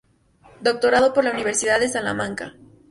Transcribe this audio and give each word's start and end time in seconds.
Doctorado 0.61 1.13
por 1.13 1.25
la 1.25 1.29
universidad 1.29 1.79
de 1.79 1.87
Salamanca. 1.87 2.55